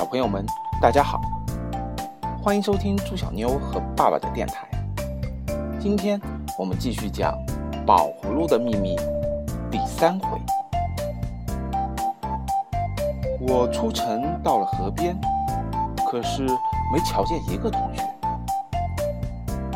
[0.00, 0.46] 小朋友们，
[0.80, 1.20] 大家好，
[2.42, 4.66] 欢迎收听猪小妞和爸爸的电台。
[5.78, 6.18] 今天
[6.58, 7.34] 我们继续讲
[7.84, 8.96] 《宝葫芦的秘密》
[9.70, 10.40] 第三回。
[13.40, 15.14] 我出城到了河边，
[16.10, 16.44] 可是
[16.90, 18.02] 没瞧见一个同学。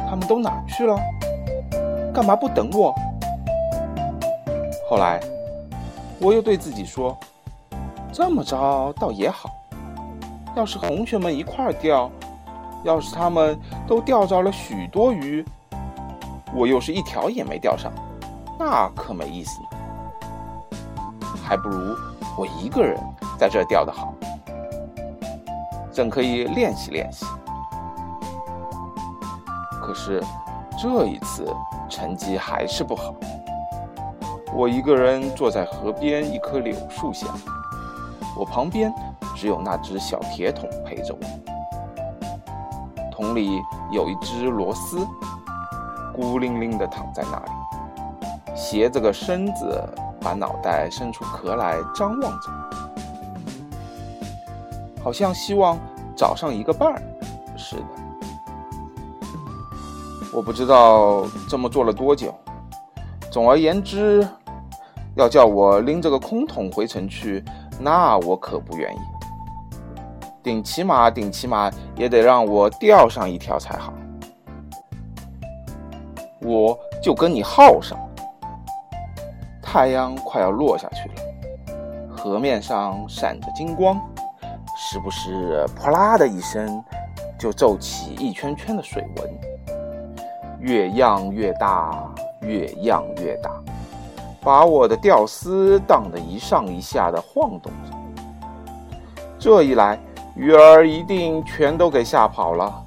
[0.09, 0.99] 他们都哪去了？
[2.15, 2.95] 干嘛不等我？
[4.89, 5.21] 后来，
[6.19, 7.15] 我又对自己说
[8.11, 9.51] ：“这么着倒也好。
[10.57, 12.11] 要是同学们一块儿钓，
[12.85, 15.45] 要是他们都钓着了许多鱼，
[16.55, 17.93] 我又是一条也没钓上，
[18.59, 19.69] 那可没意思呢。
[21.45, 21.95] 还不如
[22.39, 22.99] 我一个人
[23.39, 24.15] 在这钓的好，
[25.93, 27.27] 正可以练习练习。
[29.83, 30.23] 可是
[30.81, 31.47] 这一次
[31.91, 33.15] 成绩还是不好。”
[34.57, 37.27] 我一个人坐在河边一棵柳树下，
[38.37, 38.95] 我旁边
[39.35, 41.21] 只有那只小铁桶陪着我。
[43.11, 43.61] 桶里
[43.93, 45.07] 有一只螺丝，
[46.13, 47.51] 孤零零地躺在那里，
[48.57, 49.83] 斜着个身子，
[50.21, 52.51] 把脑袋伸出壳来张望着，
[55.03, 55.79] 好像希望
[56.17, 57.03] 找上一个伴儿
[57.57, 57.87] 似的。
[60.33, 62.35] 我不知道这么做了多久，
[63.31, 64.27] 总而言之。
[65.17, 67.41] 要叫我拎着个空桶回城去，
[67.79, 68.99] 那我可不愿意。
[70.45, 73.95] 顶起码，顶起码也得让我钓上一条才好。
[76.43, 77.99] 我就跟你耗上。
[79.63, 81.15] 太阳快要落下去了，
[82.15, 83.99] 河面上闪着金光，
[84.77, 86.85] 时不时“啪啦”的一声，
[87.37, 89.31] 就皱起一圈圈的水纹，
[90.61, 92.09] 越漾越大，
[92.43, 93.51] 越漾越大。
[94.41, 97.97] 把我的钓丝荡得一上一下的晃动着，
[99.39, 99.99] 这一来，
[100.37, 102.85] 鱼儿一定全都给吓跑了。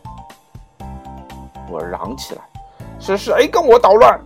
[1.69, 2.41] 我嚷起来
[2.99, 4.19] ：“是谁跟我捣乱？”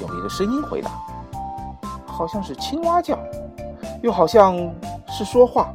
[0.00, 0.90] 有一个声音回答，
[2.06, 3.18] 好像是青蛙叫，
[4.02, 4.54] 又好像
[5.08, 5.72] 是说话。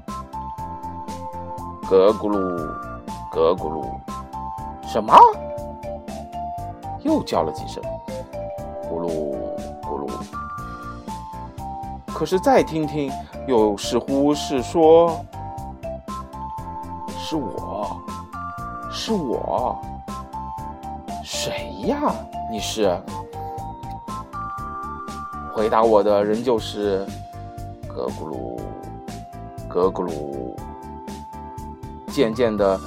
[1.90, 2.38] 咯咕噜，
[3.32, 3.88] 咯咕噜，
[4.88, 5.18] 什么？
[7.02, 7.84] 又叫了几声。
[8.90, 9.36] 咕噜，
[12.16, 13.12] 可是再听听，
[13.46, 15.20] 又似乎是说
[17.20, 18.02] ：“是我，
[18.90, 19.78] 是我，
[21.26, 22.16] 谁呀？
[22.50, 22.98] 你是？”
[25.54, 27.06] 回答我的仍旧是
[27.86, 28.62] “格咕噜，
[29.68, 30.56] 格咕噜”。
[32.08, 32.80] 渐渐的，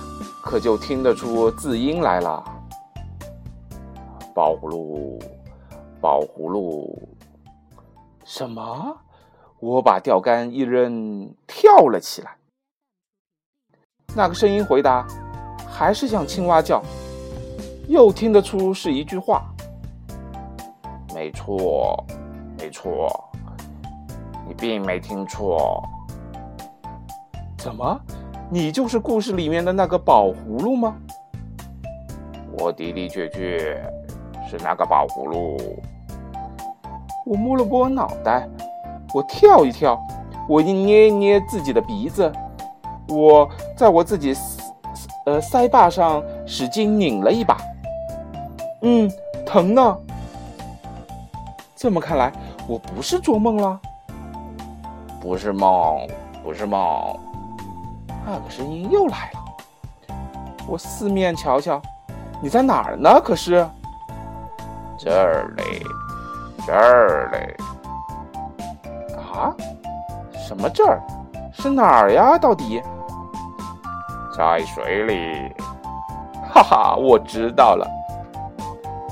[0.43, 2.43] 可就听得出字音来了
[4.35, 5.19] ，“宝葫芦。”
[6.01, 6.99] 宝葫芦，
[8.25, 8.97] 什么？
[9.61, 12.37] 我把钓竿一扔，跳了起来。
[14.15, 15.07] 那个声音回答，
[15.69, 16.83] 还是像青蛙叫，
[17.89, 19.45] 又听得出是一句话。
[21.15, 22.05] 没错，
[22.59, 23.09] 没错，
[24.47, 25.83] 你并没听错。
[27.59, 28.01] 怎么，
[28.51, 30.97] 你就是故事里面的那个宝葫芦吗？
[32.59, 33.81] 我的的确确。
[34.51, 35.59] 是那个宝葫芦。
[37.27, 38.49] 我摸了摸脑袋，
[39.15, 39.99] 我跳一跳，
[40.49, 42.31] 我一捏一捏自己的鼻子，
[43.09, 44.35] 我在我自己
[45.27, 47.57] 呃腮巴上使劲拧了一把，
[48.83, 49.11] 嗯，
[49.47, 49.97] 疼呢。
[51.77, 52.33] 这么看来，
[52.67, 53.81] 我不是做梦了，
[55.21, 56.07] 不是梦，
[56.43, 57.19] 不是梦。
[58.27, 60.17] 那个声音又来了，
[60.67, 61.81] 我四面瞧瞧，
[62.43, 63.21] 你在哪儿呢？
[63.25, 63.67] 可是。
[65.01, 65.65] 这儿嘞，
[66.67, 67.57] 这儿嘞，
[69.39, 69.55] 啊？
[70.47, 71.01] 什么这儿？
[71.53, 72.39] 是哪儿呀？
[72.39, 72.83] 到底？
[74.37, 75.53] 在水里。
[76.53, 77.87] 哈哈，我知道了。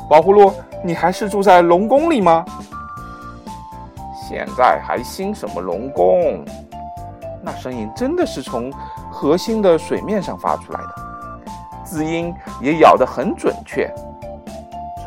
[0.08, 0.52] 宝葫芦，
[0.84, 2.44] 你还是住在龙宫里吗？
[4.28, 6.44] 现在还兴什么龙宫？
[7.42, 8.72] 那声音真的是从
[9.10, 10.94] 核心的水面上发出来的，
[11.84, 13.92] 字音也咬得很准确。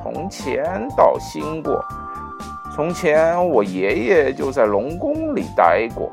[0.01, 1.83] 从前到兴过，
[2.79, 6.09] 从前我爷爷就在龙宫里待过。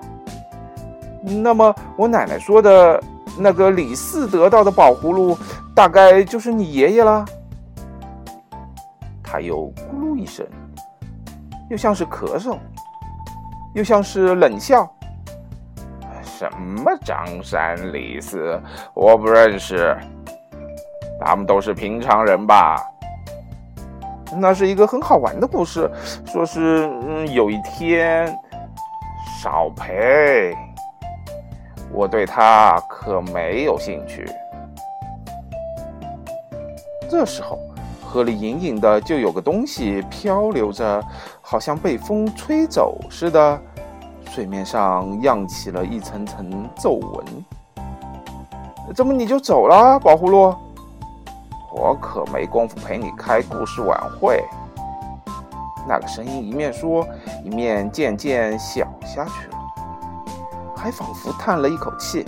[1.23, 3.01] 那么我奶奶说的
[3.39, 5.39] 那个李四得到的宝葫芦，
[5.77, 7.25] 大概就是你爷爷了。
[9.23, 10.45] 他又咕噜一声，
[11.71, 12.59] 又像是咳嗽，
[13.73, 14.93] 又像是冷笑。
[16.25, 18.61] 什么张三李四，
[18.93, 19.97] 我不认识，
[21.25, 22.83] 他们都是平常人吧？
[24.39, 25.91] 那是一个很好玩的故事，
[26.25, 28.27] 说是嗯，有一天，
[29.43, 30.55] 少培，
[31.93, 34.29] 我对它可没有兴趣。
[37.09, 37.59] 这时候，
[38.05, 41.03] 河里隐隐的就有个东西漂流着，
[41.41, 43.61] 好像被风吹走似的，
[44.31, 47.25] 水面上漾起了一层层皱纹。
[48.95, 50.55] 怎么你就走了，宝葫芦？
[51.77, 54.43] 我可没工夫陪你开故事晚会。
[55.87, 57.07] 那个声音一面说，
[57.45, 59.59] 一面渐渐小下去了，
[60.75, 62.25] 还仿佛叹了一口气。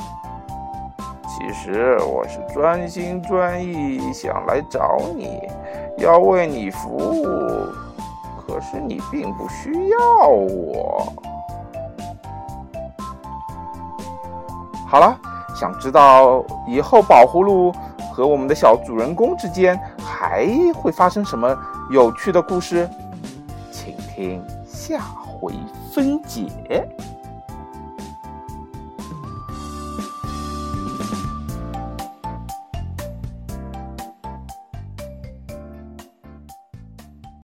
[1.26, 5.40] 其实我是专心专意想来找你，
[5.96, 7.24] 要为你服务，
[8.46, 11.10] 可是你并不需要我。
[14.86, 15.18] 好了，
[15.56, 17.72] 想知道以后宝葫芦
[18.18, 20.44] 和我们的小主人公之间还
[20.74, 21.56] 会发生什么
[21.88, 22.90] 有趣的故事？
[23.70, 25.54] 请听下回
[25.92, 26.48] 分解。